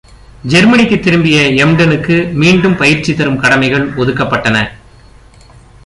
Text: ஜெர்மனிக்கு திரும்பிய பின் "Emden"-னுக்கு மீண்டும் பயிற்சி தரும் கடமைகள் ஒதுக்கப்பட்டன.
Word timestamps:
ஜெர்மனிக்கு 0.43 0.99
திரும்பிய 0.99 1.41
பின் 1.43 1.57
"Emden"-னுக்கு 1.57 2.33
மீண்டும் 2.33 2.77
பயிற்சி 2.77 3.13
தரும் 3.13 3.39
கடமைகள் 3.39 3.85
ஒதுக்கப்பட்டன. 3.95 4.57